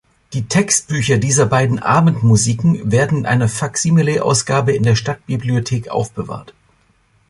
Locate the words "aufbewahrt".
5.89-6.55